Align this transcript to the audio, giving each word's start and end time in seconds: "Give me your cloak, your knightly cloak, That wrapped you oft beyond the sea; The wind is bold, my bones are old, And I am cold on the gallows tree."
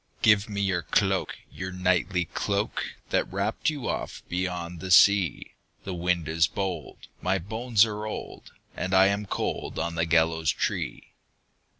"Give 0.23 0.49
me 0.49 0.61
your 0.61 0.81
cloak, 0.81 1.35
your 1.51 1.71
knightly 1.71 2.25
cloak, 2.25 2.83
That 3.11 3.31
wrapped 3.31 3.69
you 3.69 3.87
oft 3.87 4.27
beyond 4.27 4.79
the 4.79 4.89
sea; 4.89 5.53
The 5.83 5.93
wind 5.93 6.27
is 6.27 6.47
bold, 6.47 7.05
my 7.21 7.37
bones 7.37 7.85
are 7.85 8.07
old, 8.07 8.51
And 8.75 8.95
I 8.95 9.09
am 9.09 9.27
cold 9.27 9.77
on 9.77 9.93
the 9.93 10.07
gallows 10.07 10.51
tree." 10.51 11.13